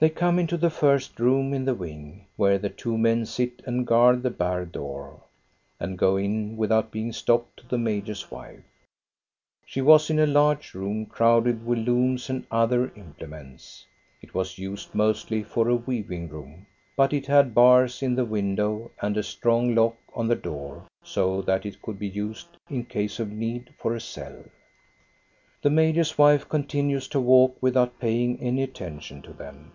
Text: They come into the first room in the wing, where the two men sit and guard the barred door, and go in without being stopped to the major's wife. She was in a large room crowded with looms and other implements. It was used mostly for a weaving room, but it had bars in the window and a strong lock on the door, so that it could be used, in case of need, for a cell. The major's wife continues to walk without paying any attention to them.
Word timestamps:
They 0.00 0.10
come 0.10 0.38
into 0.38 0.56
the 0.56 0.70
first 0.70 1.18
room 1.18 1.52
in 1.52 1.64
the 1.64 1.74
wing, 1.74 2.28
where 2.36 2.56
the 2.56 2.70
two 2.70 2.96
men 2.96 3.26
sit 3.26 3.60
and 3.66 3.84
guard 3.84 4.22
the 4.22 4.30
barred 4.30 4.70
door, 4.70 5.24
and 5.80 5.98
go 5.98 6.16
in 6.16 6.56
without 6.56 6.92
being 6.92 7.10
stopped 7.12 7.56
to 7.56 7.66
the 7.66 7.78
major's 7.78 8.30
wife. 8.30 8.62
She 9.66 9.80
was 9.80 10.08
in 10.08 10.20
a 10.20 10.24
large 10.26 10.72
room 10.72 11.04
crowded 11.06 11.66
with 11.66 11.80
looms 11.80 12.30
and 12.30 12.46
other 12.48 12.92
implements. 12.94 13.84
It 14.22 14.34
was 14.34 14.56
used 14.56 14.94
mostly 14.94 15.42
for 15.42 15.68
a 15.68 15.74
weaving 15.74 16.28
room, 16.28 16.66
but 16.96 17.12
it 17.12 17.26
had 17.26 17.52
bars 17.52 18.00
in 18.00 18.14
the 18.14 18.24
window 18.24 18.92
and 19.02 19.16
a 19.16 19.24
strong 19.24 19.74
lock 19.74 19.96
on 20.14 20.28
the 20.28 20.36
door, 20.36 20.86
so 21.02 21.42
that 21.42 21.66
it 21.66 21.82
could 21.82 21.98
be 21.98 22.06
used, 22.06 22.56
in 22.70 22.84
case 22.84 23.18
of 23.18 23.32
need, 23.32 23.74
for 23.76 23.96
a 23.96 24.00
cell. 24.00 24.44
The 25.62 25.70
major's 25.70 26.16
wife 26.16 26.48
continues 26.48 27.08
to 27.08 27.20
walk 27.20 27.56
without 27.60 27.98
paying 27.98 28.40
any 28.40 28.62
attention 28.62 29.22
to 29.22 29.32
them. 29.32 29.72